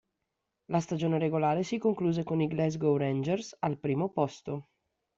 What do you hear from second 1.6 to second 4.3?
si concluse con i Glasgow Rangers al primo